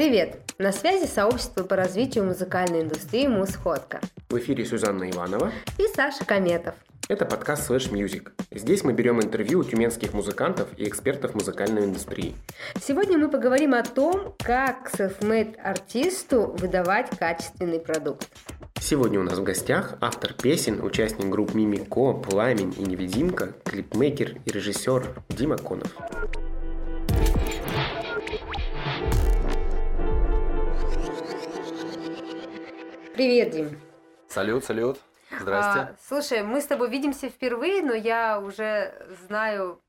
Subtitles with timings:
[0.00, 0.54] Привет!
[0.56, 4.00] На связи сообщество по развитию музыкальной индустрии «Мусходка».
[4.30, 6.74] В эфире Сюзанна Иванова и Саша Кометов.
[7.10, 8.30] Это подкаст Slash Music.
[8.50, 12.34] Здесь мы берем интервью у тюменских музыкантов и экспертов музыкальной индустрии.
[12.80, 18.26] Сегодня мы поговорим о том, как self-made артисту выдавать качественный продукт.
[18.80, 24.50] Сегодня у нас в гостях автор песен, участник групп Мимико, Пламень и Невидимка, клипмейкер и
[24.50, 25.94] режиссер Дима Конов.
[33.14, 33.80] Привет, Дим.
[34.28, 34.98] Салют, салют.
[35.40, 35.80] Здрасте.
[35.80, 38.92] А, слушай, мы с тобой видимся впервые, но я уже
[39.26, 39.80] знаю,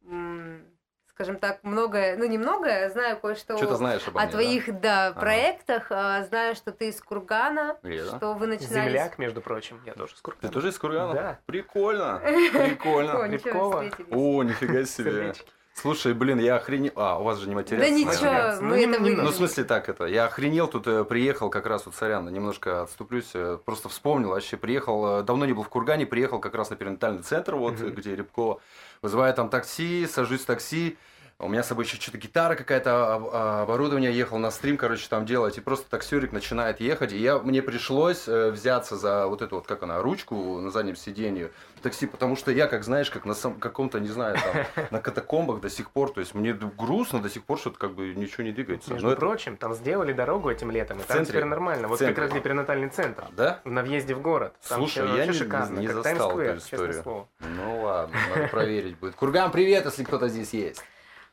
[1.07, 4.79] скажем так, многое, ну не многое, знаю кое-что что знаешь обо о мне, твоих да,
[4.79, 5.20] да, Ага.
[5.20, 5.88] проектах.
[5.91, 8.17] А, Знаю, что ты из Кургана, Верно.
[8.17, 8.89] что вы начинали...
[8.89, 10.53] Земляк, между прочим, я тоже с Ты Кургана.
[10.53, 11.13] тоже из Кургана?
[11.13, 11.40] Да.
[11.45, 12.15] Прикольно.
[12.17, 13.38] О, Прикольно.
[13.40, 14.07] встретились.
[14.12, 15.34] О, нифига себе.
[15.74, 16.91] Слушай, блин, я охренел.
[16.96, 17.90] А, у вас же не Да материал.
[17.91, 18.62] ничего, материал.
[18.62, 19.24] мы Ну, это вырежем.
[19.26, 20.05] Ну, в смысле так это.
[20.05, 24.58] Я охренел, тут э, приехал как раз, вот, сорян, немножко отступлюсь, э, просто вспомнил вообще,
[24.58, 28.16] приехал, э, давно не был в Кургане, приехал как раз на перинатальный центр, вот, где
[28.16, 28.60] Рябкова,
[29.02, 30.98] вызываю там такси, сажусь в такси,
[31.41, 35.07] у меня с собой еще что-то гитара какая-то, об- а, оборудование, ехал на стрим, короче,
[35.09, 39.41] там делать, и просто таксюрик начинает ехать, и я, мне пришлось э, взяться за вот
[39.41, 43.25] эту вот, как она, ручку на заднем сиденье такси, потому что я, как знаешь, как
[43.25, 44.37] на сам- каком-то, не знаю,
[44.75, 47.95] там, на катакомбах до сих пор, то есть мне грустно до сих пор, что-то как
[47.95, 48.91] бы ничего не двигается.
[48.93, 51.34] Между Но это- прочим, там сделали дорогу этим летом, и В там центре?
[51.34, 51.87] теперь нормально.
[51.87, 53.25] Вот как раз где перинатальный центр.
[53.31, 53.62] Да?
[53.65, 54.53] На въезде в город.
[54.69, 57.27] Там Слушай, я не- шикарно, не застал эту историю.
[57.39, 59.15] Ну ладно, надо проверить будет.
[59.15, 60.84] Курган, привет, если кто-то здесь есть.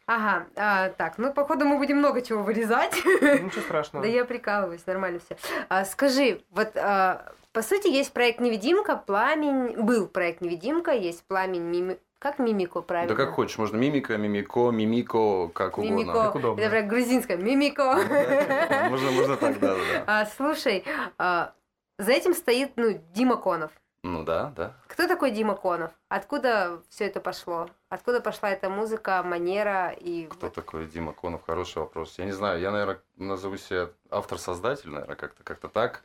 [0.08, 2.96] Ага, а, так, ну, походу, мы будем много чего вырезать.
[2.96, 4.02] Ничего страшного.
[4.08, 5.84] Да я прикалываюсь, нормально все.
[5.84, 11.98] скажи, вот а, по сути есть проект «Невидимка», «Пламень», был проект «Невидимка», есть «Пламень», мими...
[12.18, 13.14] как «Мимико» правильно?
[13.14, 16.22] Да как хочешь, можно мимика, мимико, мимико, как «Мимико», угодно.
[16.22, 16.60] Как удобно.
[16.62, 17.96] это прям грузинское, «Мимико».
[18.88, 20.04] Можно, можно так, да, да, да.
[20.06, 20.84] А, слушай,
[21.18, 21.52] а,
[21.98, 23.72] за этим стоит, ну, Дима Конов.
[24.04, 24.74] Ну да, да.
[24.86, 25.90] Кто такой Дима Конов?
[26.08, 27.68] Откуда все это пошло?
[27.88, 30.26] Откуда пошла эта музыка, манера и...
[30.26, 31.44] Кто такой Дима Конов?
[31.44, 32.16] Хороший вопрос.
[32.18, 36.04] Я не знаю, я, наверное, назову себя автор-создатель, наверное, как-то как так.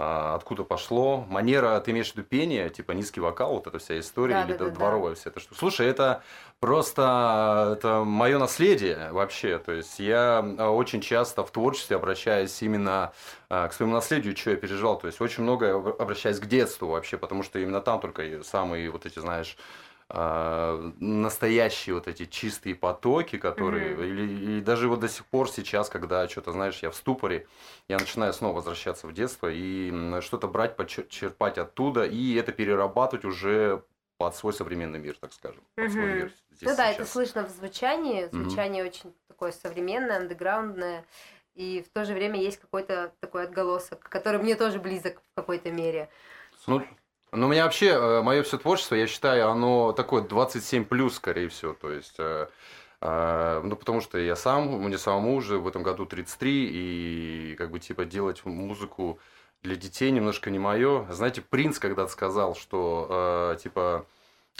[0.00, 1.24] А, откуда пошло?
[1.28, 4.52] Манера, ты имеешь в виду пение, типа низкий вокал, вот эта вся история, Да, или
[4.52, 4.70] да, да, да.
[4.70, 5.58] дворовая вся эта штука.
[5.58, 6.22] Слушай, это
[6.60, 9.58] просто это мое наследие вообще.
[9.58, 13.12] То есть я а, очень часто в творчестве обращаюсь именно
[13.48, 15.00] а, к своему наследию, что я переживал.
[15.00, 19.04] То есть очень много обращаюсь к детству вообще, потому что именно там только самые вот
[19.04, 19.56] эти, знаешь,
[20.10, 24.04] а, настоящие вот эти чистые потоки, которые, Мгм.
[24.08, 27.46] или, и даже вот до сих пор сейчас, когда что-то, знаешь, я в ступоре,
[27.88, 33.82] я начинаю снова возвращаться в детство и что-то брать, почерпать оттуда, и это перерабатывать уже
[34.16, 35.62] под свой современный мир, так скажем.
[35.74, 36.16] Под свой Мгм.
[36.16, 37.12] мир здесь Ну да, это сейчас.
[37.12, 38.28] слышно в звучании.
[38.32, 41.04] Звучание очень такое современное, андеграундное.
[41.54, 45.70] И в то же время есть какой-то такой отголосок, который мне тоже близок в какой-то
[45.70, 46.08] мере.
[46.66, 46.82] Ну,
[47.32, 51.74] ну, у меня вообще, мое все творчество, я считаю, оно такое 27 плюс, скорее всего.
[51.74, 52.48] То есть, э,
[53.00, 56.68] э, ну, потому что я сам, мне самому уже в этом году 33,
[57.52, 59.18] и как бы типа делать музыку
[59.62, 61.06] для детей немножко не мое.
[61.10, 64.06] Знаете, Принц когда-то сказал, что э, типа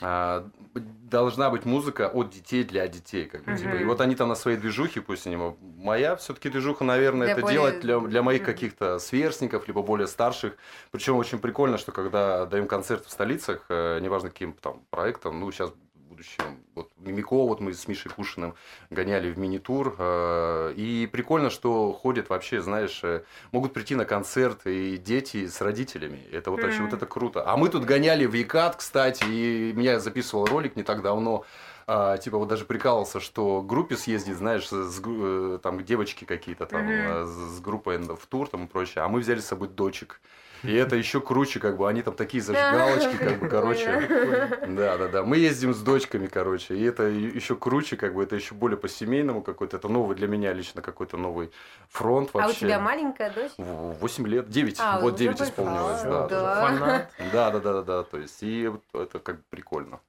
[0.03, 0.45] э,
[0.75, 3.77] должна быть музыка от детей для детей, как бы, типа.
[3.77, 7.33] И вот они там на своей движухе, пусть они, мо- моя все-таки движуха, наверное, Для
[7.33, 10.57] это более- делать для, для моих каких-то сверстников, либо более старших.
[10.91, 15.51] Причем очень прикольно, что когда даем концерт в столицах, э, неважно каким там проектом, ну
[15.51, 15.73] сейчас
[16.09, 18.55] будущем, вот Мимико, вот мы с Мишей Кушиным
[18.91, 24.67] гоняли в мини-тур, э, и прикольно, что ходят вообще, знаешь, э, могут прийти на концерт
[24.67, 26.91] и дети с родителями, это вот вообще, Мгм.
[26.91, 27.45] вот это круто.
[27.47, 31.45] А мы тут гоняли в Екат, кстати, и меня записывал ролик не так давно,
[31.87, 36.67] а, типа вот даже прикалывался, что к группе съездить, знаешь, с, э, там девочки какие-то
[36.67, 39.69] там э, с, с группой в тур там и прочее, а мы взяли с собой
[39.69, 40.21] дочек.
[40.63, 44.57] И это еще круче, как бы они там такие зажигалочки, как бы, короче.
[44.69, 45.23] Да, да, да.
[45.23, 46.75] Мы ездим с дочками, короче.
[46.77, 49.77] И это еще круче, как бы, это еще более по-семейному какой-то.
[49.77, 51.51] Это новый для меня лично какой-то новый
[51.89, 52.49] фронт вообще.
[52.49, 53.53] А у тебя маленькая дочь?
[53.59, 55.49] В- 8 лет, 9, А, вот уже 9 большая.
[55.51, 56.27] исполнилось, Да.
[56.27, 56.29] да.
[56.29, 56.67] да.
[56.67, 57.11] Фанат.
[57.33, 58.03] Да, да, да, да, да.
[58.03, 60.01] То есть, и это как бы прикольно.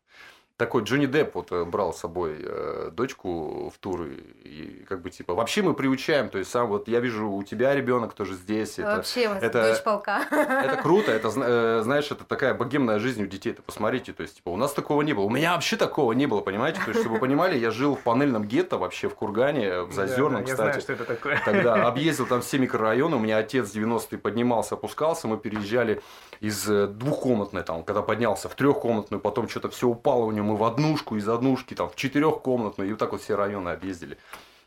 [0.59, 4.09] Такой Джонни Депп вот э, брал с собой э, дочку в туры
[4.44, 7.73] и как бы типа вообще мы приучаем, то есть сам вот я вижу у тебя
[7.73, 10.25] ребенок тоже здесь, это, Вообще, это- дочь полка.
[10.31, 14.35] это круто, это э, знаешь, это такая богемная жизнь у детей, это посмотрите, то есть
[14.35, 17.00] типа у нас такого не было, у меня вообще такого не было, понимаете, то есть
[17.00, 20.50] чтобы вы понимали, я жил в панельном гетто вообще в Кургане, в Зазерном, Да, да,
[20.50, 20.71] Я кстати.
[20.71, 21.41] знаю, что это такое.
[21.45, 26.01] Тогда объездил там все микрорайоны, у меня отец в 90-е поднимался, опускался, мы переезжали
[26.41, 30.55] из э, двухкомнатной, там, когда поднялся в трехкомнатную, потом что-то все упало у него, мы
[30.57, 34.17] в однушку, из однушки, там, в четырехкомнатную, и вот так вот все районы объездили.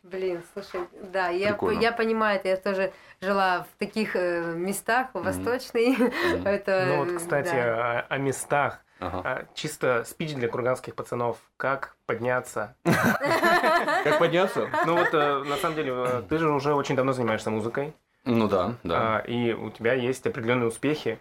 [0.03, 0.81] Блин, слушай,
[1.13, 5.23] да, я, я понимаю, это я тоже жила в таких э, местах, в.
[5.23, 5.91] Восточной.
[5.97, 6.13] Мгм.
[6.47, 8.01] Это, Ну вот, кстати, да.
[8.01, 8.81] о, о местах.
[8.99, 9.21] Ага.
[9.25, 11.39] А, Чисто спич для курганских пацанов.
[11.57, 12.75] Как подняться?
[12.85, 14.69] Как подняться?
[14.87, 17.95] Ну вот, э, на самом деле, ты же уже очень давно занимаешься музыкой.
[18.25, 19.17] Ну да, да.
[19.17, 21.19] а, И у тебя есть определенные успехи.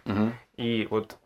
[0.56, 1.16] И вот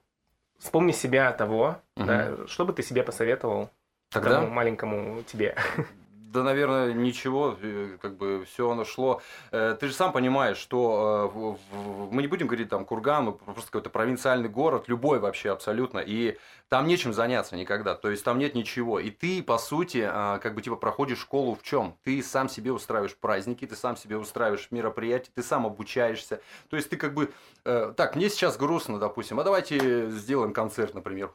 [0.59, 2.07] вспомни себя того, Мгм.
[2.07, 3.71] да, что бы ты себе посоветовал
[4.11, 4.41] Тогда?
[4.41, 5.57] тому маленькому тебе.
[6.33, 9.23] Да, наверное, ничего, э, как бы все оно шло.
[9.53, 11.77] Э, Ты же сам понимаешь, что э,
[12.11, 16.37] мы не будем говорить там Курган, мы просто какой-то провинциальный город, любой вообще абсолютно, и
[16.69, 18.99] там нечем заняться никогда, то есть там нет ничего.
[18.99, 21.97] И ты, по сути, как бы типа проходишь школу в чем?
[22.03, 26.41] Ты сам себе устраиваешь праздники, ты сам себе устраиваешь мероприятия, ты сам обучаешься.
[26.69, 27.33] То есть ты как бы,
[27.63, 31.31] так, мне сейчас грустно, допустим, а давайте сделаем концерт, например.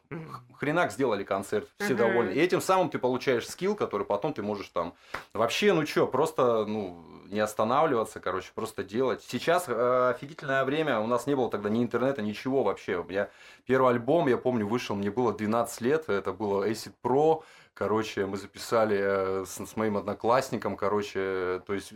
[0.59, 2.31] Хренак сделали концерт, все довольны.
[2.31, 4.80] И этим самым ты получаешь скилл, который потом ты можешь там
[5.33, 9.23] Вообще, ну что, просто ну, не останавливаться, короче, просто делать.
[9.27, 12.97] Сейчас э, офигительное время, у нас не было тогда ни интернета, ничего вообще.
[12.97, 13.29] У меня
[13.65, 17.43] первый альбом, я помню, вышел, мне было 12 лет, это было Acid Pro,
[17.73, 21.93] короче, мы записали э, с, с моим одноклассником, короче, то есть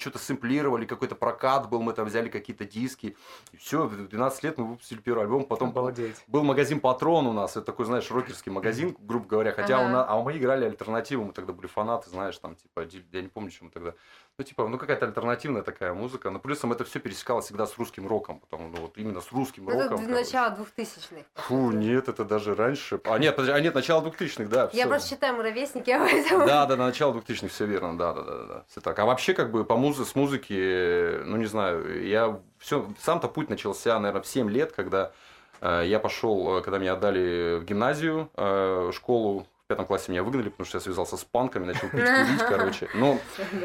[0.00, 3.16] что-то сэмплировали, какой-то прокат был, мы там взяли какие-то диски,
[3.52, 6.22] и все, в 12 лет мы выпустили первый альбом, потом Обалдеть.
[6.26, 9.86] был магазин Патрон у нас, это такой, знаешь, рокерский магазин, грубо говоря, хотя Ага.
[9.86, 13.28] у нас, а мы играли альтернативу, мы тогда были фанаты, знаешь, там, типа, я не
[13.28, 13.94] помню, чем тогда,
[14.38, 18.06] ну, типа, ну, какая-то альтернативная такая музыка, но плюсом это все пересекалось всегда с русским
[18.06, 20.06] роком, потому, ну, вот именно с русским Ну, это роком.
[20.06, 20.24] короче.
[20.24, 21.24] начало двухтысячных.
[21.34, 23.00] Фу, нет, это даже раньше.
[23.04, 24.62] А нет, подожди, а нет, начало 2000-х, да.
[24.72, 24.88] Я всё.
[24.88, 26.46] просто читаю мы ровесники, а поэтому...
[26.46, 28.98] Да, да, на начало 2000-х, все верно, да, да, да, да, все так.
[28.98, 33.50] А вообще, как бы, по музы, с музыки, ну, не знаю, я все, сам-то путь
[33.50, 35.12] начался, наверное, в 7 лет, когда
[35.60, 40.50] э, я пошел, э, когда меня отдали в гимназию, э, школу, пятом классе меня выгнали,
[40.50, 42.88] потому что я связался с панками, начал пить, курить, короче.
[42.94, 43.18] Ну,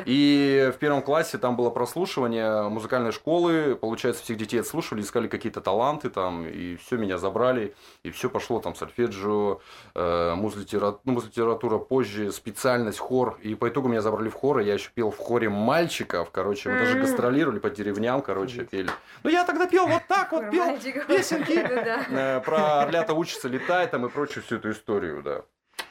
[0.06, 5.59] и в первом классе там было прослушивание музыкальной школы, получается, всех детей отслушивали, искали какие-то
[5.59, 9.59] таланты там, и все, меня забрали, и все пошло там сольфеджио,
[9.95, 14.65] э, муз-литература, ну, муз-литература позже, специальность, хор, и по итогу меня забрали в хор, и
[14.65, 18.89] я еще пел в хоре мальчиков, короче, мы даже гастролировали по деревням, короче, пели.
[19.24, 20.77] Ну, я тогда пел вот так вот, пел
[21.07, 21.57] песенки.
[22.09, 25.42] Э, про орлята учится летать там и прочую всю эту историю, да.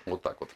[0.07, 0.49] Вот так вот.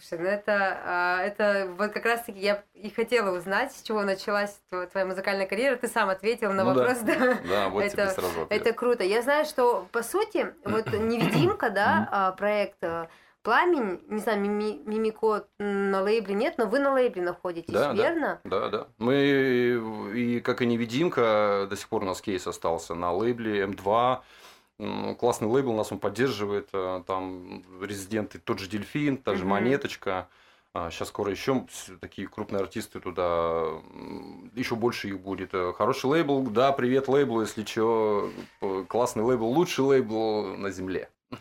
[0.00, 4.60] Слушай, ну это, а, это вот как раз-таки я и хотела узнать, с чего началась
[4.70, 5.74] тво- твоя музыкальная карьера.
[5.76, 6.80] Ты сам ответил на Ну да.
[6.80, 7.38] вопрос, да.
[7.48, 8.60] Да, вот тебе Это- сразу ответ.
[8.60, 9.02] Это круто.
[9.02, 13.08] Я знаю, что по сути, вот невидимка, да, а, проект а,
[13.42, 17.94] Пламень, не знаю, Мими- Мимико на лейбле нет, но вы на лейбле находитесь, Да, да.
[17.94, 18.40] верно?
[18.44, 18.86] Да, да.
[18.98, 19.80] Мы,
[20.14, 24.20] и как и невидимка, до сих пор у нас кейс остался на лейбле М2.
[25.18, 26.68] Классный лейбл, нас он поддерживает.
[26.72, 29.48] э, Там резиденты, тот же Дельфин, та же Мгм.
[29.50, 30.28] Монеточка.
[30.90, 31.64] Сейчас скоро еще
[32.00, 33.62] такие крупные артисты туда,
[34.54, 35.50] еще больше их будет.
[35.54, 38.30] Э, Хороший лейбл, да, привет лейблу, если что.
[38.88, 41.08] Классный лейбл, лучший лейбл на земле.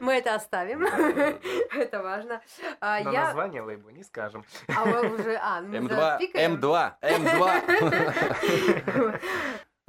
[0.00, 0.84] Мы это оставим.
[1.74, 2.40] Это важно.
[2.80, 3.24] А, Но Я...
[3.26, 4.44] название лейбла не скажем.
[4.74, 5.36] А вы уже...
[5.42, 6.54] А, мы М2, запикаем?
[6.54, 9.10] М2, М2.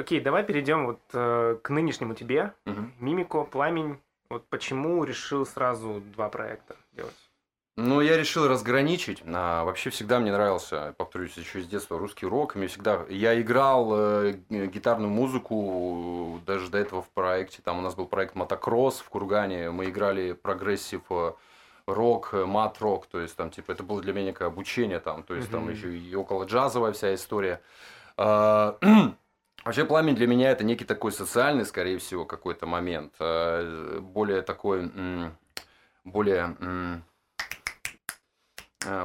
[0.02, 2.54] Окей, давай перейдем вот э, к нынешнему тебе.
[2.66, 2.92] Мгм.
[3.00, 4.00] Мимико, Пламень.
[4.30, 7.14] Вот почему решил сразу два проекта делать?
[7.78, 9.22] Ну, я решил разграничить.
[9.28, 12.56] А, вообще всегда мне нравился, повторюсь, еще с детства русский рок.
[12.56, 13.06] Мне всегда...
[13.10, 17.62] Я играл э, гитарную музыку даже до этого в проекте.
[17.64, 19.70] Там у нас был проект Мотокросс в Кургане.
[19.70, 21.34] Мы играли progressive э,
[21.86, 23.06] рок, э, мат-рок.
[23.06, 25.22] То есть там, типа, это было для меня некое обучение там.
[25.22, 25.72] То есть там Мгм.
[25.74, 27.62] еще и около джазовая вся история.
[29.64, 33.14] Вообще пламень для меня это некий такой социальный, скорее всего, какой-то момент.
[33.20, 34.92] э, Более такой,
[36.04, 36.56] более,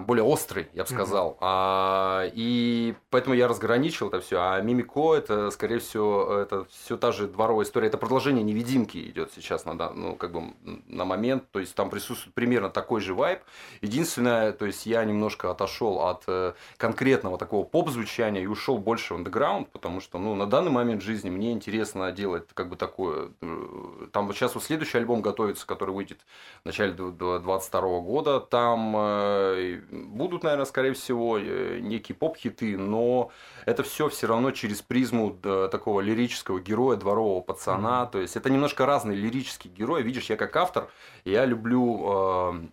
[0.01, 1.37] более острый, я бы сказал.
[1.41, 4.39] А, и поэтому я разграничил это все.
[4.41, 7.89] А Мимико это, скорее всего, это все та же дворовая история.
[7.89, 10.55] Это продолжение невидимки идет сейчас на, ну, как бы
[10.87, 11.51] на момент.
[11.51, 13.41] То есть там присутствует примерно такой же вайб.
[13.83, 19.19] Единственное, то есть я немножко отошел от э, конкретного такого поп-звучания и ушел больше в
[19.19, 23.31] андеграунд, потому что, ну, на данный момент жизни мне интересно делать как бы такое.
[23.43, 26.21] э, Там вот сейчас вот следующий альбом готовится, который выйдет
[26.63, 28.41] в начале 2022 года.
[28.41, 33.31] Там э, будут, наверное, скорее всего, э, некие поп-хиты, но
[33.65, 38.07] это все все равно через призму да, такого лирического героя, дворового пацана.
[38.07, 40.03] То есть это немножко разный лирический герой.
[40.03, 40.89] Видишь, я как автор,
[41.25, 42.67] я люблю э,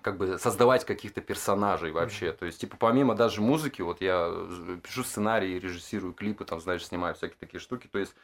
[0.00, 2.32] как бы создавать каких-то персонажей вообще.
[2.32, 6.84] То есть, типа, помимо даже музыки, вот я э, пишу сценарии, режиссирую клипы, там, знаешь,
[6.84, 7.88] снимаю всякие такие штуки.
[7.90, 8.14] То есть,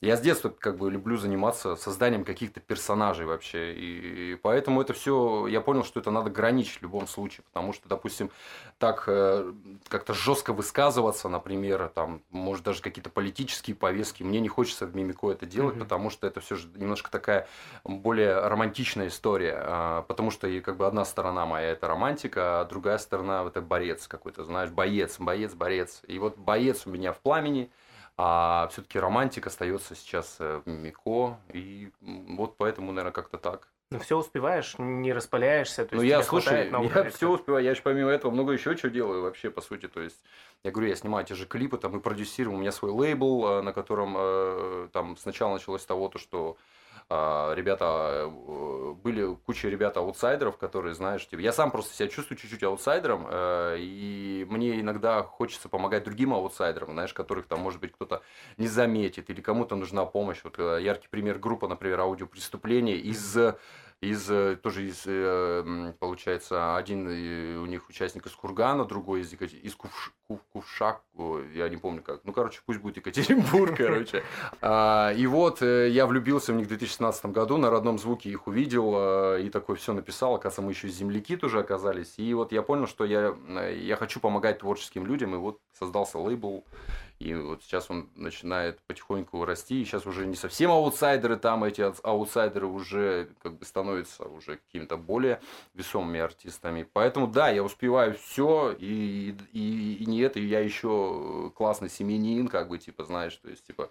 [0.00, 3.72] Я с детства как бы люблю заниматься созданием каких-то персонажей вообще.
[3.74, 7.42] И поэтому это все, я понял, что это надо граничить в любом случае.
[7.44, 8.30] Потому что, допустим,
[8.78, 9.52] так э,
[9.88, 15.30] как-то жестко высказываться, например, там, может, даже какие-то политические повестки, мне не хочется в мимико
[15.32, 15.84] это делать, Мгм.
[15.84, 17.48] потому что это все же немножко такая
[17.84, 19.54] более романтичная история.
[19.56, 23.62] а, Потому что и как бы одна сторона моя это романтика, а другая сторона это
[23.62, 26.02] борец какой-то, знаешь, боец, боец, борец.
[26.06, 27.70] И вот боец у меня в пламени,
[28.16, 33.68] а все-таки романтик остается сейчас э, в Мимико, и вот поэтому, наверное, как-то так.
[33.90, 35.84] Ну, все успеваешь, не распаляешься.
[35.84, 37.14] То Ну есть я, слушай, я проектов.
[37.14, 40.22] все успеваю, я еще помимо этого много еще чего делаю вообще, по сути, то есть,
[40.64, 43.62] я говорю, я снимаю те же клипы, там, и продюсирую, у меня свой лейбл, э,
[43.62, 46.56] на котором, э, там, сначала началось с того, то, что
[47.10, 47.84] ребята,
[48.24, 53.76] э, были куча ребят-аутсайдеров, которые, знаешь, типа, я сам просто себя чувствую чуть-чуть аутсайдером, э,
[53.78, 58.22] и мне иногда хочется помогать другим аутсайдерам, знаешь, которых там, может быть, кто-то
[58.56, 60.40] не заметит, или кому-то нужна помощь.
[60.44, 63.36] Вот э, яркий пример группа, например, аудиопреступление из
[64.04, 67.06] из э, тоже из э, получается один
[67.62, 70.12] у них участник из Кургана, другой из Екатер- из Кувш...
[70.26, 71.02] Кув- Кувшак,
[71.54, 72.20] я не помню как.
[72.24, 74.22] Ну, короче, пусть будет Екатеринбург, короче.
[74.62, 78.46] А, И вот э, я влюбился в них в 2017 году, на родном звуке их
[78.46, 80.34] увидел и такой все написал.
[80.34, 82.14] Оказывается, мы еще земляки тоже оказались.
[82.18, 83.34] И вот я понял, что я,
[83.70, 86.64] я хочу помогать творческим людям, и вот создался лейбл
[87.24, 89.80] и вот сейчас он начинает потихоньку расти.
[89.80, 94.58] И сейчас уже не совсем аутсайдеры там, эти аут- аутсайдеры уже как бы становятся уже
[94.58, 95.40] какими-то более
[95.72, 96.86] весомыми артистами.
[96.92, 102.68] Поэтому да, я успеваю все, и, и, и не это, я еще классный семьянин, как
[102.68, 103.90] бы, типа, знаешь, то есть, типа,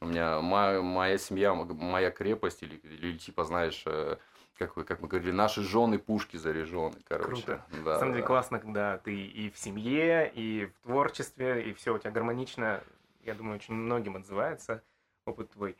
[0.00, 4.16] у меня моя, моя семья, моя крепость, или, или типа, знаешь, э,
[4.58, 7.42] как, вы, как мы говорили, наши жены пушки заряжены, короче.
[7.42, 7.64] Круто.
[7.84, 8.26] Да, На самом деле да.
[8.26, 12.80] классно, когда ты и в семье, и в творчестве, и все у тебя гармонично.
[13.24, 14.82] Я думаю, очень многим отзывается
[15.26, 15.76] опыт твой.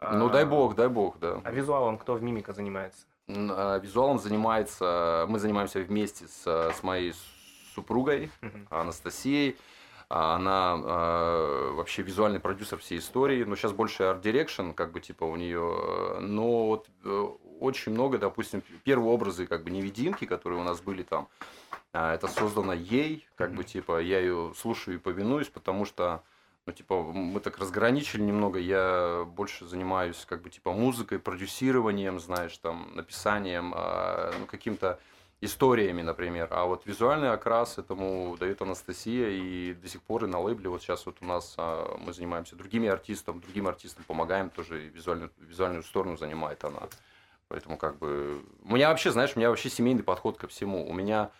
[0.00, 1.40] Ну, А, дай бог, дай бог, да.
[1.44, 3.06] А визуалом кто в мимика занимается?
[3.28, 7.14] А, Визуалом занимается, мы занимаемся вместе с, с моей
[7.74, 8.30] супругой.
[8.70, 9.56] Анастасией.
[10.08, 15.00] А Она э, вообще визуальный продюсер всей истории, но сейчас больше art direction, как бы
[15.00, 16.18] типа у нее.
[16.20, 17.28] Но вот э,
[17.62, 21.28] очень много, допустим, первые образы как бы невидимки, которые у нас были там,
[21.92, 26.22] а, это создано ей, как бы типа я ее слушаю и повинуюсь, потому что
[26.64, 32.56] ну, типа, мы так разграничили немного, я больше занимаюсь, как бы, типа, музыкой, продюсированием, знаешь,
[32.58, 35.00] там, написанием, а, ну, каким-то
[35.40, 36.46] историями, например.
[36.52, 40.82] А вот визуальный окрас этому дает Анастасия, и до сих пор и на лейбле, вот
[40.82, 45.82] сейчас вот у нас а, мы занимаемся другими артистам, другим артистам помогаем, тоже визуальную, визуальную
[45.82, 46.82] сторону занимает она.
[47.52, 50.88] Поэтому, как бы, у меня вообще, знаешь, у меня вообще семейный подход ко всему.
[50.88, 51.30] У меня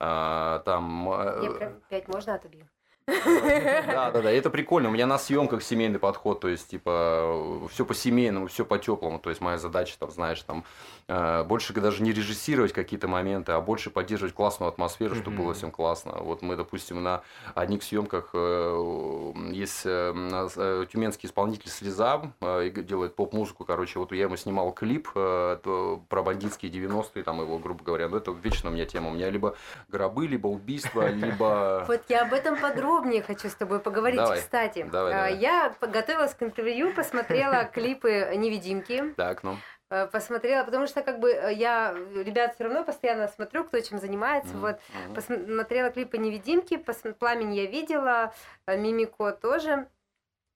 [0.00, 1.10] а, там...
[1.10, 2.66] а, Я прям пять можно отобью?
[3.08, 4.88] Да, да, да, это прикольно.
[4.88, 9.18] У меня на съемках семейный подход, то есть, типа, все по семейному, все по теплому.
[9.18, 10.64] То есть, моя задача, там, знаешь, там,
[11.08, 15.70] э, больше даже не режиссировать какие-то моменты, а больше поддерживать классную атмосферу, чтобы было всем
[15.70, 16.12] классно.
[16.20, 17.22] Вот мы, допустим, на
[17.54, 24.36] одних съемках э, есть э, тюменский исполнитель Слеза, и делает поп-музыку, короче, вот я ему
[24.36, 29.10] снимал клип про бандитские 90-е, там его, грубо говоря, ну, это вечно у меня тема.
[29.10, 29.56] У меня либо
[29.88, 31.84] гробы, либо убийства, либо...
[31.88, 32.56] Вот я об этом
[32.98, 34.16] подробнее хочу с тобой поговорить.
[34.18, 35.36] Давай, Кстати, давай, а, давай.
[35.38, 39.56] я готовилась к интервью, посмотрела клипы «Невидимки», Так, ну.
[39.90, 43.98] э, посмотрела, потому что как бы э, я ребят все равно постоянно смотрю, кто чем
[43.98, 44.54] занимается.
[44.56, 44.80] Мгм, Вот
[45.14, 48.34] посмотрела клипы «Невидимки», пос- «Пламень» я видела,
[48.66, 49.88] э, «Мимико» тоже.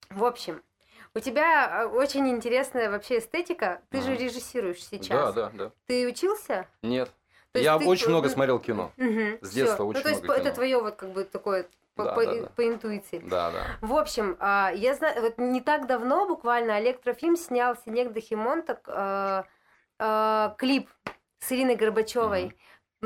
[0.09, 0.61] В общем,
[1.15, 3.81] у тебя очень интересная вообще эстетика.
[3.89, 4.19] Ты же Мгм.
[4.19, 5.33] режиссируешь сейчас.
[5.33, 5.71] Да, да, да.
[5.87, 6.67] Ты учился?
[6.81, 7.09] Нет.
[7.53, 8.91] То я ты очень много ну, смотрел кино.
[8.97, 10.55] Мгм, С детства Ну, очень то есть много по- это кино.
[10.55, 12.47] твое вот как бы такое по, Да, по- да, да.
[12.55, 13.19] по интуиции.
[13.19, 13.63] Да, да.
[13.81, 18.81] В общем, а, я знаю, вот не так давно буквально Олег Трофим снял Синек Дохимонтак
[18.87, 19.43] э,
[19.99, 20.89] э, клип
[21.39, 22.57] с Ириной Горбачевой.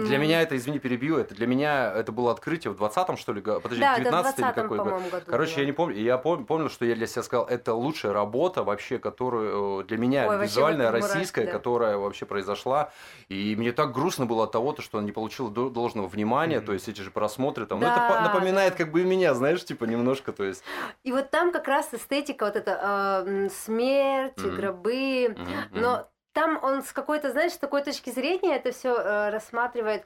[0.05, 3.41] Для меня это, извини, перебью, это для меня это было открытие в 20-м, что ли,
[3.41, 4.87] подожди, да, это в 19 или 20 какой год?
[5.11, 5.25] году.
[5.27, 5.59] Короче, было.
[5.61, 8.99] я не помню, я пом- помню, что я для себя сказал, это лучшая работа вообще,
[8.99, 11.51] которую э, для меня Ой, вообще визуальная, вот мурашки, российская, да.
[11.51, 12.91] которая вообще произошла.
[13.29, 16.57] И мне так грустно было от того, то, что она не получила до- должного внимания,
[16.57, 16.65] Мгм.
[16.67, 17.79] то есть эти же просмотры там.
[17.79, 20.63] ну, Да, это по- напоминает как бы и меня, знаешь, типа немножко, то есть.
[21.03, 24.55] И вот там как раз эстетика, вот это э, смерть, Мгм.
[24.55, 25.35] гробы.
[25.37, 25.47] мгм.
[25.81, 30.05] Но там он с какой-то, знаешь, с такой точки зрения это все рассматривает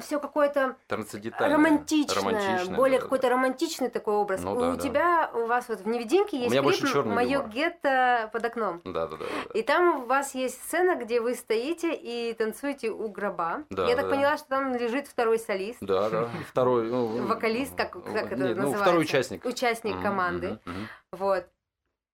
[0.00, 4.40] все какое-то Трансцендентальное, романтичное, романтичное, более да, какой-то романтичный такой образ.
[4.44, 4.78] Ну у да, да.
[4.78, 7.48] тебя, у вас вот в невидимке есть меня клип больше чёрный «Моё юмор».
[7.48, 8.80] гетто под окном».
[8.84, 9.24] Да, да, да.
[9.24, 9.58] да.
[9.58, 13.64] И там у вас есть сцена, где вы стоите и танцуете у гроба.
[13.70, 14.10] Да, Я так да.
[14.14, 16.30] поняла, что там лежит второй солист, Да, да.
[16.48, 16.88] Второй.
[16.88, 18.62] ну, вокалист, как, как это нет, называется?
[18.62, 19.44] Ну, второй участник.
[19.44, 20.60] Участник команды.
[20.64, 20.88] мгм, мгм.
[21.10, 21.46] Вот.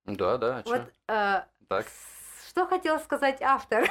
[0.06, 0.68] Да, да, а?
[0.70, 1.84] Вот э, Так.
[2.48, 3.88] Что хотел сказать автор?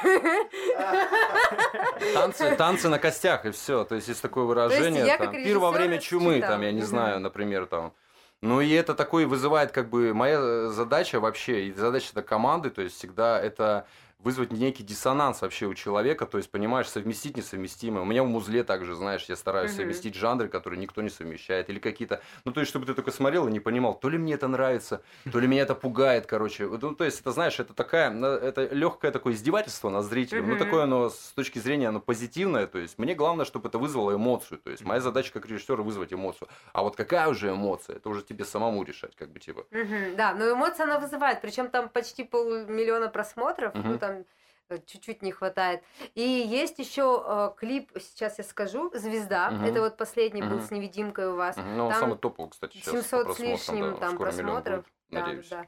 [2.14, 3.84] Танцы, танцы на костях и все.
[3.84, 5.06] То есть есть такое есть выражение.
[5.06, 6.54] я там, как Пир во время чумы, считала.
[6.54, 7.92] там, я не знаю, например, там.
[8.40, 12.82] Ну и это такое вызывает, как бы, моя э, задача вообще, и задача команды, то
[12.82, 13.86] есть всегда это
[14.18, 18.02] вызвать некий диссонанс вообще у человека, то есть, понимаешь, совместить несовместимое.
[18.02, 19.72] У меня в музле также, знаешь, я стараюсь Мгм.
[19.72, 23.46] совместить жанры, которые никто не совмещает, или какие-то, ну, то есть, чтобы ты только смотрел
[23.46, 26.66] и не понимал, то ли мне это нравится, то ли меня это пугает, короче.
[26.66, 30.56] Ну, то есть, это, знаешь, это такая, на- это легкое такое издевательство над зрителем, ну,
[30.56, 30.56] Мгм.
[30.56, 34.58] такое оно с точки зрения, оно позитивное, то есть, мне главное, чтобы это вызвало эмоцию,
[34.58, 36.48] то есть, моя задача как режиссера вызвать эмоцию.
[36.72, 39.66] А вот какая уже эмоция, это уже тебе самому решать, как бы, типа.
[39.70, 44.00] Мгм, Да, но эмоция она вызывает, причем там почти полмиллиона просмотров, ну Мгм.
[44.08, 44.24] Там
[44.70, 45.82] э, чуть-чуть не хватает.
[46.14, 49.50] И есть еще э, клип, сейчас я скажу, «Звезда».
[49.50, 49.64] Мгм.
[49.64, 50.66] Это вот последний был Мгм.
[50.66, 51.56] с невидимкой у вас.
[51.56, 51.76] Мгм.
[51.76, 52.86] Ну, Там самый топовый, кстати, сейчас.
[52.86, 54.76] по 700 с лишним да, там просмотров.
[54.84, 55.48] будет, надеюсь.
[55.48, 55.64] да.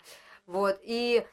[0.46, 0.78] Вот.
[0.82, 1.26] И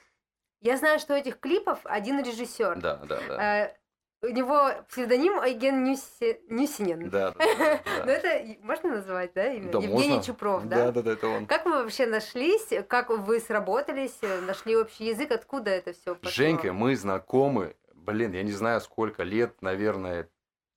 [0.62, 2.80] я знаю, что у этих клипов один режиссер.
[2.80, 3.66] Да, да, да.
[3.66, 3.78] Э,
[4.24, 7.10] у него псевдоним Айген Нюси- Нюсинин.
[7.10, 8.12] Да, да, да, Ну да.
[8.12, 9.72] это можно назвать, да, имя?
[9.72, 10.24] Да, Евгений можно.
[10.24, 11.46] Чупров, Да, да, да, это он.
[11.46, 12.70] Как вы вообще нашлись?
[12.88, 14.18] Как вы сработались?
[14.22, 15.32] э, Нашли общий язык?
[15.32, 16.32] Откуда это все пошло?
[16.32, 20.28] Женька, мы знакомы, блин, я не знаю сколько лет, наверное,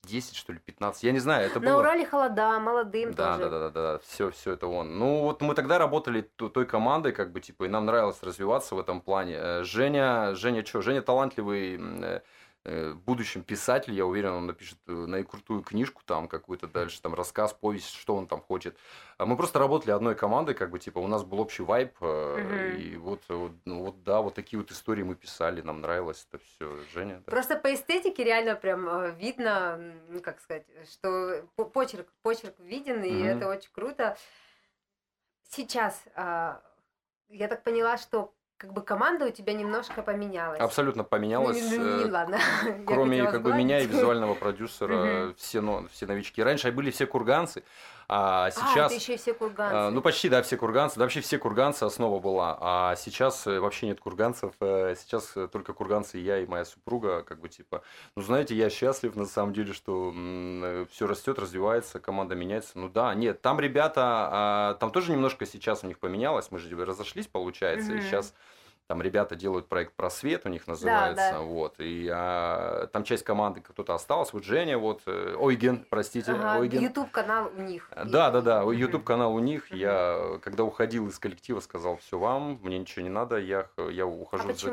[0.04, 1.80] 10, что ли, 15, я не знаю, это На было...
[1.80, 3.50] Урале холода, молодым Да, тоже.
[3.50, 4.98] да, да, да, да, все, все это он.
[4.98, 8.80] Ну, вот мы тогда работали той командой, как бы, типа, и нам нравилось развиваться в
[8.80, 9.36] этом плане.
[9.38, 12.20] Э, Женя, Женя что, Женя талантливый э,
[12.64, 17.54] в будущем писатель, я уверен, он напишет э, наикрутую книжку там какую-то дальше, там рассказ,
[17.54, 18.76] повесть, что он там хочет.
[19.16, 22.36] А мы просто работали одной командой, как бы, типа, у нас был общий вайб, э,
[22.38, 22.76] Мгм.
[22.76, 26.42] и вот, вот, ну, вот, да, вот такие вот истории мы писали, нам нравилось это
[26.44, 26.76] все.
[26.92, 27.30] Женя, да.
[27.30, 33.02] Просто по эстетике реально прям э, видно, ну как сказать, что по- почерк, почерк виден,
[33.02, 34.18] и это очень круто.
[35.48, 36.62] Сейчас а,
[37.28, 40.60] я так поняла, что как бы команда у тебя немножко поменялась.
[40.60, 41.56] Абсолютно Ну, поменялось.
[41.56, 42.38] не- ну, не- э, ладно.
[42.86, 46.42] Кроме как бы меня и визуального продюсера, все, но, все новички.
[46.42, 47.62] Раньше были все курганцы,
[48.06, 48.92] а А, сейчас...
[48.92, 49.74] это еще и все курганцы.
[49.74, 50.98] а, ну, почти, да, все курганцы.
[50.98, 52.58] Да, вообще все курганцы основа была.
[52.60, 54.52] А сейчас э, вообще нет курганцев.
[54.60, 57.82] Сейчас только курганцы я, и моя супруга, как бы типа.
[58.14, 60.12] Ну, знаете, я счастлив на самом деле, что
[60.90, 62.72] все растет, развивается, команда меняется.
[62.74, 66.50] Ну да, нет, там ребята, а, там тоже немножко сейчас у них поменялось.
[66.50, 68.34] Мы же разошлись, получается, и сейчас
[68.90, 71.38] там ребята делают проект «Просвет», у них называется, да.
[71.38, 76.58] вот, и а, там часть команды кто-то осталась, вот Женя, вот, э, Ойген, простите, Ага,
[76.58, 76.82] Ойген.
[76.82, 77.88] YouTube канал у них.
[77.94, 78.72] Да, да, да, Мгм.
[78.72, 79.72] YouTube канал у них.
[79.72, 84.06] Я, когда уходил из коллектива, сказал, все вам, мне ничего не надо, я, я А
[84.06, 84.72] ухожу в почему?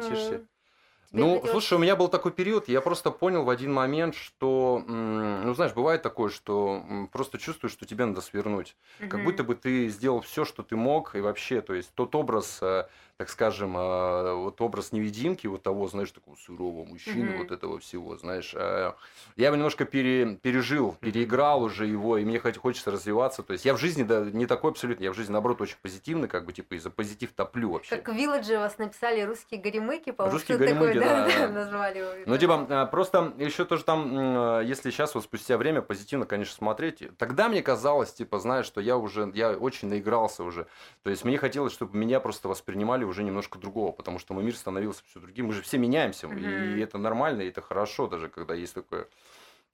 [1.11, 4.13] Тебе Ну, хотелось- слушай, у меня был такой период, я просто понял в один момент,
[4.13, 8.75] что, ну, знаешь, бывает такое, что просто чувствуешь, что тебе надо свернуть.
[8.99, 9.23] Как Мгм.
[9.23, 12.87] будто бы ты сделал все, что ты мог, и вообще, то есть тот образ, э,
[13.15, 17.37] так скажем, э, вот образ невидимки, вот того, знаешь, такого сурового мужчины, Мгм.
[17.37, 18.91] вот этого всего, знаешь, э,
[19.37, 23.43] я его немножко пере- пережил, переиграл уже его, и мне хочется развиваться.
[23.43, 26.27] То есть я в жизни да, не такой абсолютно, я в жизни, наоборот, очень позитивный,
[26.27, 27.95] как бы, типа, и за позитив топлю вообще.
[27.97, 31.53] Как в Вилладже вас написали русские горемыки, по-моему, что-то такое, горемыки, да, да.
[31.53, 32.09] назвали его.
[32.25, 36.55] Ну, типа, а, просто еще тоже там, э, если сейчас вот спустя время позитивно, конечно,
[36.55, 40.67] смотреть, тогда мне казалось, типа, знаешь, что я уже, я очень наигрался уже.
[41.03, 44.55] То есть мне хотелось, чтобы меня просто воспринимали уже немножко другого, потому что мой мир
[44.55, 45.47] становился все другим.
[45.47, 46.37] Мы же все меняемся, Мгм.
[46.37, 49.07] и это нормально, и это хорошо даже, когда есть такое.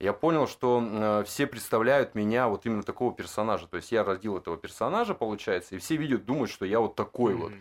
[0.00, 3.68] Я понял, что э, все представляют меня вот именно такого персонажа.
[3.68, 7.34] То есть я родил этого персонажа, получается, и все видят, думают, что я вот такой
[7.34, 7.52] вот.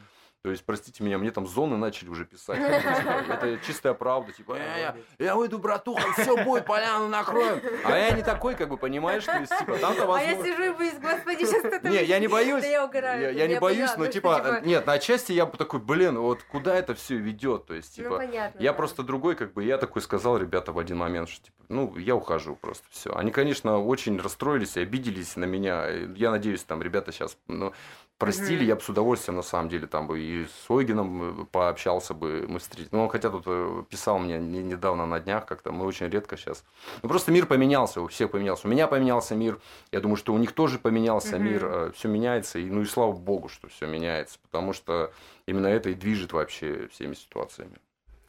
[0.44, 2.58] То есть, простите меня, мне там зоны начали уже писать.
[3.24, 4.34] Типа, Это чистая правда.
[4.34, 7.62] Типа, «Э, я, выйду, братуха, все будет, поляну накроем.
[7.86, 9.24] А я не такой, как бы, понимаешь?
[9.24, 11.88] То есть, типа, там-то А я сижу и боюсь, господи, сейчас кто-то...
[11.88, 12.66] Не, я не боюсь.
[12.66, 13.22] Я угораю.
[13.22, 16.44] Я, я не боюсь, но ну, типа, что, нет, на отчасти я такой, блин, вот
[16.44, 18.60] куда это все ведет, то есть Ну, типа, понятно.
[18.62, 21.96] я просто другой, как бы, я такой сказал, ребята, в один момент, что типа, ну,
[21.98, 23.16] я ухожу просто, все.
[23.16, 25.88] Они, конечно, очень расстроились и обиделись на меня.
[25.88, 27.72] Я надеюсь, там, ребята сейчас, ну,
[28.18, 28.68] простили, Мгм.
[28.68, 32.46] я бы с удовольствием, на самом деле, там бы и с Ойгином э, пообщался бы,
[32.48, 32.92] мы встретились.
[32.92, 36.38] Ну, он хотя тут э, писал мне не- недавно на днях как-то, мы очень редко
[36.38, 36.64] сейчас.
[37.02, 38.68] Ну, просто мир поменялся, у всех поменялся.
[38.68, 39.60] У меня поменялся мир,
[39.92, 41.46] я думаю, что у них тоже поменялся Мгм.
[41.46, 45.12] мир, все меняется, и, ну и слава богу, что все меняется, потому что
[45.46, 47.78] именно это и движет вообще всеми ситуациями.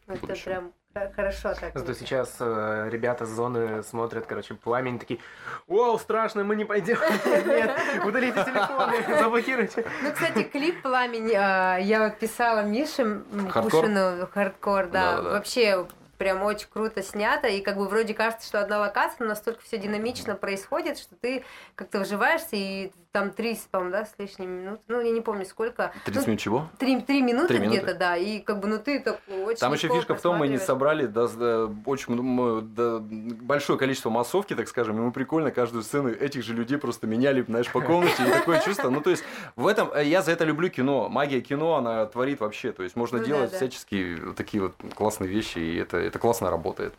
[0.06, 0.72] Это прям
[1.14, 1.72] хорошо так.
[1.74, 5.20] Зато сейчас э, ребята с зоны смотрят, короче, пламень, такие,
[5.66, 6.98] вау, страшно, мы не пойдем.
[7.46, 7.70] Нет,
[8.04, 9.84] удалите телефоны, заблокируйте.
[10.02, 13.22] Ну, кстати, клип «Пламень» а, я вот писала Мише?
[13.52, 15.86] Кушину, хардкор, да, вообще
[16.18, 19.78] прям очень круто снято, и как бы вроде кажется, что одна локация, но настолько все
[19.78, 24.80] динамично происходит, что ты как-то вживаешься, и там 30, по-моему, да, с лишним минут.
[24.88, 25.92] Ну, я не помню сколько.
[26.04, 26.68] 30 минут чего?
[26.80, 27.78] Три, три минуты Три минуты.
[27.78, 28.16] где-то, да.
[28.16, 31.06] И как бы, ну ты так очень Там еще фишка в том, мы не собрали
[31.06, 36.08] да, да, очень м- да, большое количество массовки, так скажем, и мы прикольно каждую сцену
[36.10, 38.90] этих же людей просто меняли, знаешь, по комнате, и такое чувство.
[38.90, 39.22] Ну, то есть,
[39.54, 41.08] в этом, э, я за это люблю кино.
[41.08, 42.72] Магия кино, она творит вообще.
[42.72, 43.56] То есть, можно Ну да, делать да.
[43.58, 46.92] всяческие вот такие вот классные вещи, и это, это классно работает.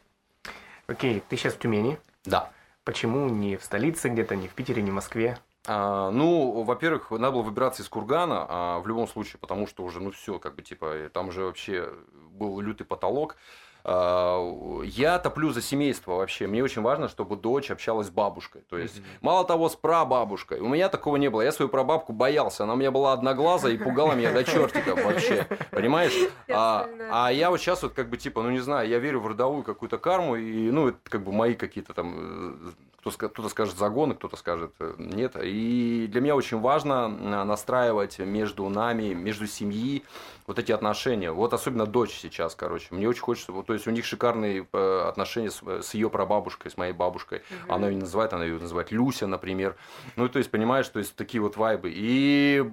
[0.88, 1.98] Окей, ты сейчас в Тюмени.
[2.24, 2.52] Да.
[2.86, 5.40] Почему не в столице где-то, не в Питере, не в Москве?
[5.68, 10.00] А, ну, во-первых, надо было выбираться из Кургана, а, в любом случае, потому что уже,
[10.00, 11.90] ну, все, как бы, типа, там же вообще
[12.32, 13.36] был лютый потолок.
[13.88, 16.48] А, Я топлю за семейство вообще.
[16.48, 18.64] Мне очень важно, чтобы дочь общалась с бабушкой.
[18.68, 20.60] То есть, мало того, с прабабушкой.
[20.60, 21.42] У меня такого не было.
[21.42, 22.64] Я свою прабабку боялся.
[22.64, 25.48] Она у меня была одноглазая и пугала меня до чертиков вообще.
[25.70, 26.14] Понимаешь?
[26.50, 29.28] А, а я вот сейчас вот как бы типа, ну не знаю, я верю в
[29.28, 32.72] родовую какую-то карму, и ну это как бы мои какие-то там, э,
[33.12, 35.36] кто-то скажет загоны, кто-то скажет э, нет.
[35.42, 40.04] И для меня очень важно э, настраивать между нами, между семьей
[40.48, 41.32] вот эти отношения.
[41.32, 42.88] Вот особенно дочь сейчас, короче.
[42.92, 46.72] Мне очень хочется, вот, то есть у них шикарные э, отношения с, с ее прабабушкой,
[46.72, 47.42] с моей бабушкой.
[47.68, 49.76] Она ее не называет, она ее называет Люся, например.
[50.16, 51.92] Ну, то есть, понимаешь, то есть такие вот вайбы.
[51.94, 52.64] И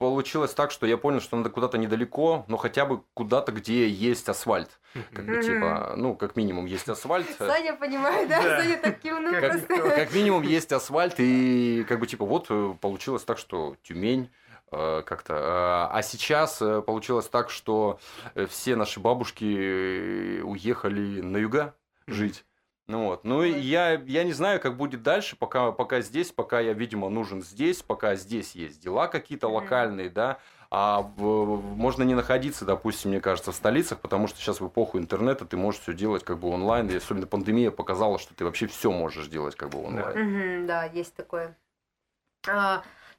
[0.00, 4.28] получилось так, что я понял, что надо куда-то недалеко, но хотя бы куда-то, где есть
[4.30, 4.80] асфальт.
[5.12, 7.26] Как бы, типа, ну, как минимум, есть асфальт.
[7.38, 8.42] Саня понимает, да?
[8.42, 8.60] Да.
[8.62, 9.90] Саня так кивнул Как- просто.
[10.00, 14.30] Как минимум есть асфальт, и как бы типа вот э, получилось так, что Тюмень
[14.72, 15.34] э, как-то.
[15.34, 18.00] э, А сейчас получилось так, что
[18.48, 21.74] все наши бабушки уехали на юга
[22.06, 22.44] жить.
[22.90, 23.22] Ну вот.
[23.22, 27.08] Ну и я, я не знаю, как будет дальше, пока, пока здесь, пока я, видимо,
[27.08, 30.38] нужен здесь, пока здесь есть дела какие-то локальные, да.
[30.72, 34.98] А в- можно не находиться, допустим, мне кажется, в столицах, потому что сейчас в эпоху
[34.98, 36.88] интернета ты можешь все делать как бы онлайн.
[36.90, 40.66] И особенно пандемия показала, что ты вообще все можешь делать как бы онлайн.
[40.66, 41.56] Да, есть такое.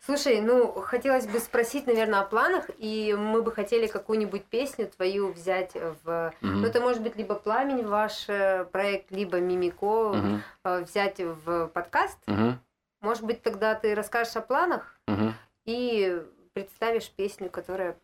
[0.03, 5.31] Слушай, ну, хотелось бы спросить, наверное, о планах, и мы бы хотели какую-нибудь песню твою
[5.31, 6.33] взять в...
[6.41, 6.61] Мгм.
[6.61, 12.17] Ну, это может быть либо «Пламень» ваш э, проект, либо «Мимико» э, взять в подкаст.
[12.25, 12.59] Мгм.
[13.01, 15.35] Может быть, тогда ты расскажешь о планах Мгм.
[15.65, 17.95] и представишь песню, которая...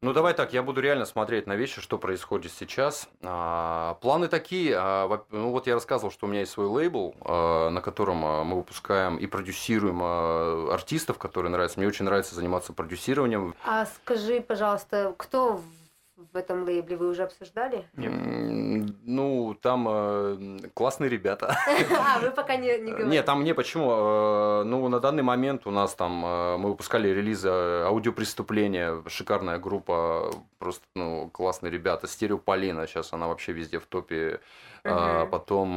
[0.00, 3.08] Ну, давай так, я буду реально смотреть на вещи, что происходит сейчас.
[3.20, 4.76] А, планы такие.
[4.78, 8.44] а, ну, вот я рассказывал, что у меня есть свой лейбл, а, на котором а,
[8.44, 11.80] мы выпускаем и продюсируем а, артистов, которые нравятся.
[11.80, 13.56] Мне очень нравится заниматься продюсированием.
[13.64, 15.60] А скажи, пожалуйста, кто
[16.32, 17.84] в- этом лейбле вы уже обсуждали?
[17.96, 18.12] Нет.
[19.04, 21.56] Ну, там э, классные ребята.
[21.98, 23.10] А, вы пока не, не говорите.
[23.10, 23.90] Нет, там не почему.
[23.90, 29.58] Э, Ну, на данный момент у нас там э, мы выпускали релизы э, аудиопреступления, шикарная
[29.58, 32.06] группа, просто ну классные ребята.
[32.06, 34.40] Стереополина, сейчас она вообще везде в топе.
[34.84, 35.28] Мгм.
[35.30, 35.74] Потом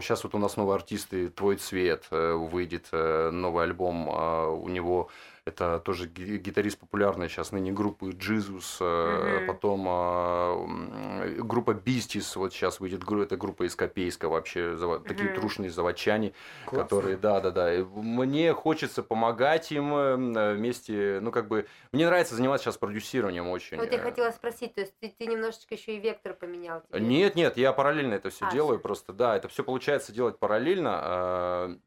[0.00, 4.08] сейчас вот у нас новые артисты, Твой цвет выйдет новый альбом.
[4.10, 5.10] а, У него
[5.48, 8.78] это тоже ги- гитарист популярный сейчас ныне группы Jesus.
[8.80, 9.46] э, Мгм.
[9.46, 15.30] Потом а, м, группа Бистис, вот сейчас выйдет это группа из Копейска вообще, зава- такие
[15.30, 16.32] трушные заводчане
[16.66, 16.82] Классно.
[16.84, 17.74] которые, да, да, да.
[17.74, 23.48] И Мне хочется помогать им э, вместе, ну, как бы, мне нравится заниматься сейчас продюсированием
[23.48, 23.78] очень.
[23.78, 26.82] Вот я Э, хотела спросить, то есть ты, ты немножечко еще и вектор поменял?
[26.82, 27.00] тебе?
[27.00, 28.82] Нет, нет, я параллельно это все А, делаю, всё.
[28.82, 31.78] просто, да, это все получается делать параллельно.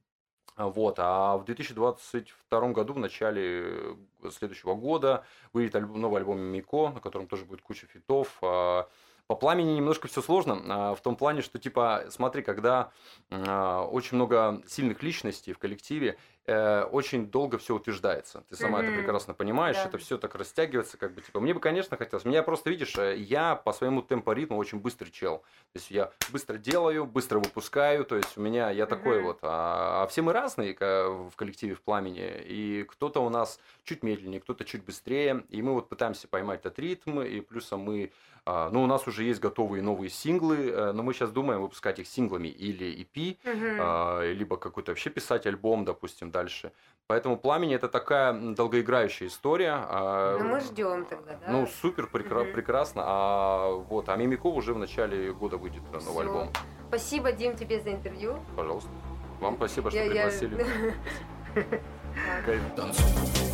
[0.62, 3.63] Э, Вот, а в 2022 году, в начале
[4.24, 8.38] э, следующего года, выйдет альбом- новый альбом Мико, на котором тоже будет куча фитов.
[8.41, 8.88] а,
[9.28, 12.91] По пламени немножко все сложно, а, в том плане, что, типа, смотри, когда
[13.30, 16.17] а, очень много сильных личностей в коллективе,
[16.52, 18.44] э, очень долго все утверждается.
[18.50, 19.02] Ты сама это Мгм.
[19.02, 19.86] прекрасно понимаешь, Да.
[19.86, 22.26] это все так растягивается, как бы, типа, мне бы, конечно, хотелось.
[22.26, 25.40] Меня просто, видишь, э, я по своему темпоритму очень быстрый чел.
[25.74, 29.26] То есть я быстро делаю, быстро выпускаю, то есть у меня, я такой Мгм.
[29.28, 29.40] вот.
[29.44, 34.42] А, а все мы разные в коллективе в пламени, и кто-то у нас чуть медленнее,
[34.42, 38.12] кто-то чуть быстрее, и мы вот пытаемся поймать этот ритм, и плюсом мы,
[38.46, 42.00] а, ну, у нас уже есть готовые новые синглы, э, но мы сейчас думаем выпускать
[42.00, 43.76] их синглами или EP, Мгм.
[43.80, 46.71] а, либо какой-то вообще писать альбом, допустим, дальше.
[47.08, 49.73] Поэтому «Пламени»— это такая долгоиграющая история.
[49.75, 51.51] а, Ну, мы ждем тогда, да?
[51.51, 52.54] Ну, супер, прекра- Мгм.
[52.54, 53.04] прекрасно.
[53.06, 56.49] А вот, а Мимиков уже в начале года выйдет э, новый альбом.
[56.88, 58.39] Спасибо, Дим, тебе за интервью.
[58.56, 58.89] Пожалуйста.
[59.41, 60.65] Вам спасибо, что Я- я- пригласили.
[62.45, 63.51] Кайф.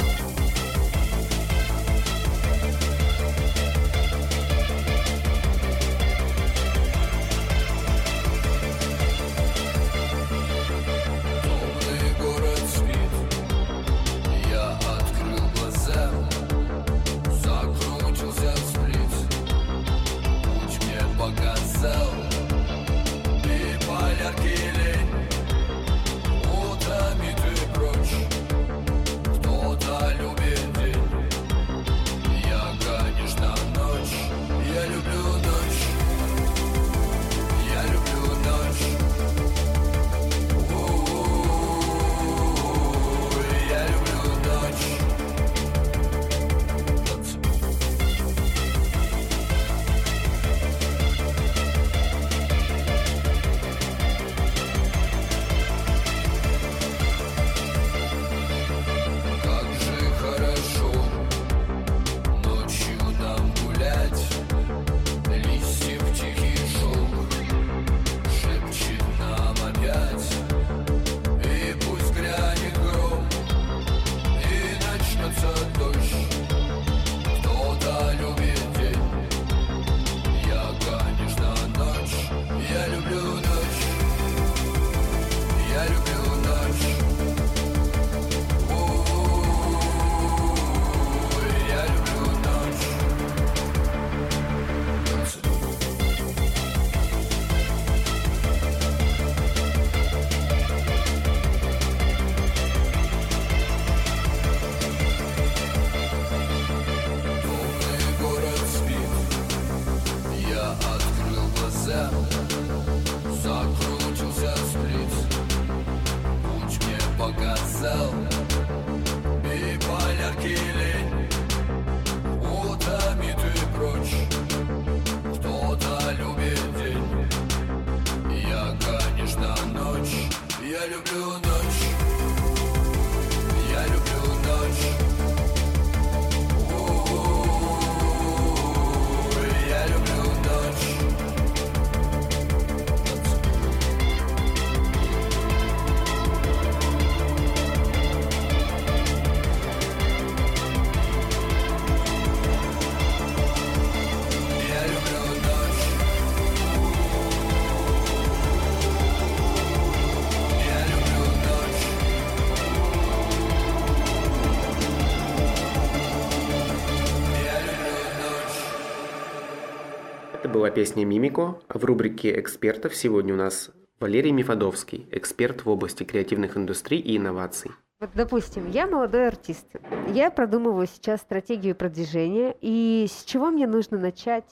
[170.67, 171.56] Была песня «Мимико».
[171.69, 173.69] В рубрике «Экспертов» сегодня у нас
[174.01, 177.71] Валерий Мифодовский, эксперт в области креативных индустрий и инноваций.
[178.01, 179.65] Вот, допустим, я молодой артист.
[180.10, 182.53] Я продумываю сейчас стратегию продвижения.
[182.60, 184.43] И с чего мне нужно начать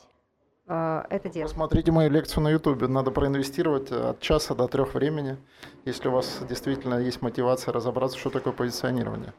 [0.68, 1.52] э, это делать?
[1.52, 2.88] Посмотрите мою лекцию на Ютубе.
[2.88, 5.36] Надо проинвестировать э, от часа до трех времени,
[5.84, 9.34] если у вас действительно есть мотивация разобраться, что такое позиционирование.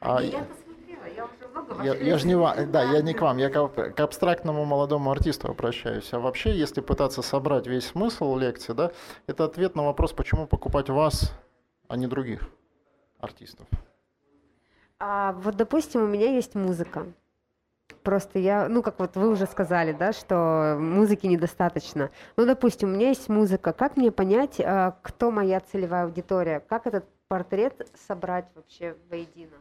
[0.00, 0.63] А Я посмотрела,
[1.82, 4.64] я я, же не лекций ва- да, я не к вам, я к, к абстрактному
[4.64, 6.12] молодому артисту обращаюсь.
[6.12, 8.92] А вообще, если пытаться собрать весь смысл лекции, да,
[9.26, 11.32] это ответ на вопрос, почему покупать вас,
[11.88, 12.48] а не других
[13.18, 13.66] артистов.
[14.98, 17.06] А вот, допустим, у меня есть музыка.
[18.02, 22.10] Просто я, ну, как вот вы уже сказали, да, что музыки недостаточно.
[22.36, 23.72] Ну, допустим, у меня есть музыка.
[23.72, 26.60] Как мне понять, а, кто моя целевая аудитория?
[26.60, 29.56] Как этот портрет собрать вообще воедино?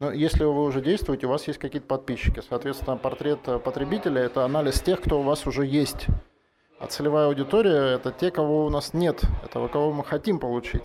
[0.00, 2.40] Но если вы уже действуете, у вас есть какие-то подписчики.
[2.48, 6.06] Соответственно, портрет э, потребителя– это анализ тех, кто у вас уже есть.
[6.78, 10.84] А целевая аудитория– это те, кого у нас нет, это кого мы хотим получить.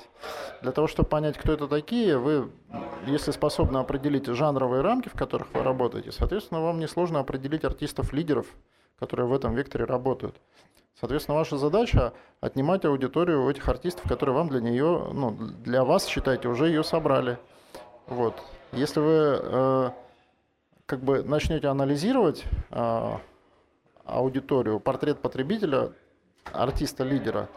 [0.63, 2.49] Для того, чтобы понять, кто это такие, вы,
[3.05, 8.47] если способны определить жанровые рамки, в которых вы работаете, соответственно, вам несложно определить артистов-лидеров,
[8.97, 10.35] которые в этом векторе работают.
[10.99, 16.07] Соответственно, ваша задача– отнимать аудиторию у этих артистов, которые вам для нее, ну, для вас,
[16.07, 17.37] считайте, уже ее собрали.
[18.07, 18.33] Вот.
[18.75, 19.89] Если вы э,
[20.87, 23.17] как бы начнете анализировать э,
[24.03, 25.91] аудиторию, портрет потребителя,
[26.51, 27.49] артиста-лидера,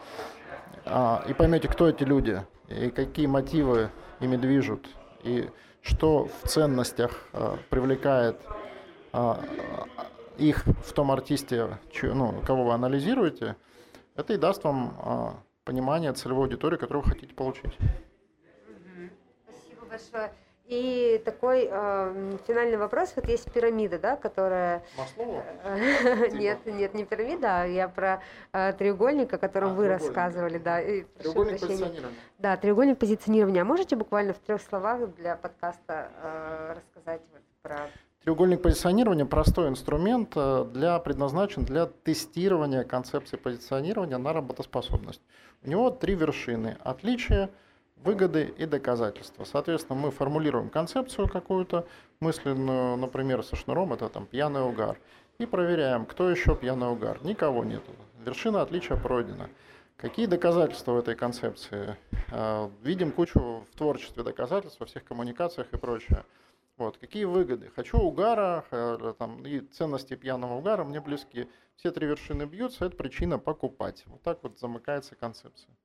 [0.85, 4.87] а, и поймете, кто эти люди, и какие мотивы ими движут,
[5.23, 5.49] и
[5.81, 7.27] что в ценностях
[7.69, 8.39] привлекает
[10.37, 13.57] их в том артисте, ну, кого вы анализируете,
[14.15, 17.77] это и даст вам понимание целевой аудитории, которую вы хотите получить.
[19.45, 20.31] Спасибо большое.
[20.67, 23.13] И такой э, финальный вопрос.
[23.15, 24.83] Вот есть пирамида, да, которая...
[25.15, 30.57] Э, Нет, нет, не пирамида, а я про э, треугольник, о котором А, вы рассказывали,
[30.57, 30.81] да.
[30.81, 32.17] и Треугольник позиционирования.
[32.39, 33.61] Да, треугольник позиционирования.
[33.61, 37.89] А можете буквально в трех словах для подкаста э, рассказать вот про...
[38.23, 45.21] Треугольник позиционирования простой инструмент э, для предназначен для тестирования концепции позиционирования на работоспособность.
[45.63, 47.49] У него три вершины: отличия,
[48.03, 49.43] выгоды и доказательства.
[49.43, 51.87] Соответственно, мы формулируем концепцию какую-то
[52.19, 54.97] мысленную, например, со шнуром это там пьяный угар,
[55.37, 57.19] и проверяем, кто еще пьяный угар.
[57.23, 57.91] Никого нету.
[58.25, 59.49] Вершина отличия пройдена.
[59.97, 61.97] Какие доказательства в этой концепции?
[62.31, 66.23] Э, Видим кучу в творчестве доказательств, во всех коммуникациях и прочее.
[66.77, 66.97] Вот.
[66.97, 67.71] Какие выгоды?
[67.75, 71.49] Хочу угара, э, там, и ценности пьяного угара мне близки.
[71.75, 74.03] Все три вершины бьются, это причина покупать.
[74.05, 75.75] Вот так вот замыкается концепция.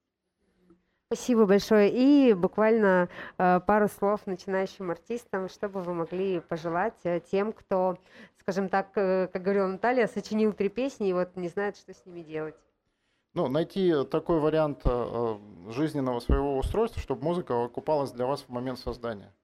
[1.12, 1.90] Спасибо большое.
[1.90, 7.98] И буквально э, пару слов начинающим артистам, что бы вы могли пожелать э, тем, кто,
[8.40, 12.06] скажем так, э, как говорила Наталья, сочинил три песни и вот не знает, что с
[12.06, 12.54] ними делать.
[13.34, 14.84] Ну, найти такой вариант
[15.68, 19.34] жизненного своего устройства, чтобы музыка окупалась для вас в момент создания.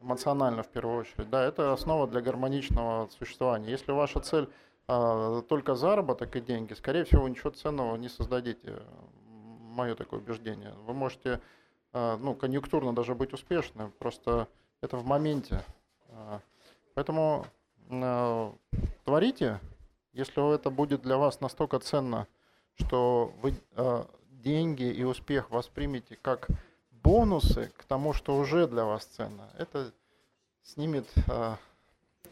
[0.00, 1.28] Эмоционально, в первую очередь.
[1.28, 3.68] Да, это основа для гармоничного существования.
[3.68, 4.48] Если ваша цель
[4.86, 8.82] только заработок и деньги, скорее всего, ничего ценного не создадите.
[9.76, 10.72] Мое такое убеждение.
[10.86, 11.38] Вы можете,
[11.92, 14.48] э, ну, конъюнктурно даже быть успешным, просто
[14.80, 15.62] это в моменте.
[16.08, 16.40] Э,
[16.94, 17.44] Поэтому
[17.90, 18.52] э,
[19.04, 19.60] творите,
[20.14, 22.26] если это будет для вас настолько ценно,
[22.76, 23.54] что вы
[24.30, 26.48] деньги и успех воспримете как
[26.90, 29.92] бонусы к тому, что уже для вас ценно, это
[30.62, 31.06] снимет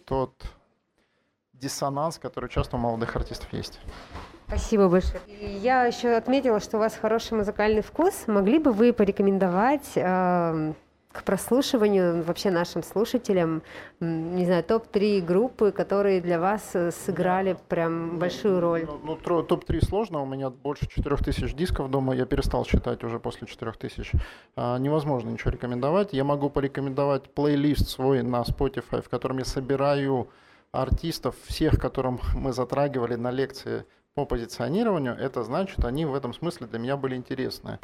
[0.07, 0.33] тот
[1.53, 3.81] диссонанс, который часто у молодых артистов есть.
[4.57, 5.21] Спасибо большое.
[5.63, 8.25] Я еще отметила, что у вас хороший музыкальный вкус.
[8.29, 10.73] Могли бы вы порекомендовать э,
[11.11, 13.63] к прослушиванию вообще нашим слушателям,
[13.99, 18.85] не знаю, топ-3 группы, которые для вас э, сыграли прям большую роль?
[18.87, 23.19] Ну, ну, тро- топ-3 сложно, у меня больше 4000 дисков дома, я перестал считать уже
[23.19, 24.13] после 4000.
[24.55, 26.13] А, невозможно ничего рекомендовать.
[26.13, 30.29] Я могу порекомендовать плейлист свой на Spotify, в котором я собираю
[30.71, 33.85] артистов, всех, которым мы затрагивали на лекции
[34.15, 35.17] по позиционированию.
[35.19, 37.79] Это значит, они в этом смысле для меня были интересны.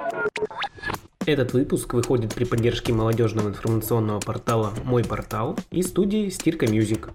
[1.27, 7.11] Этот выпуск выходит при поддержке молодежного информационного портала «Мой портал» и студии «Стирка Music».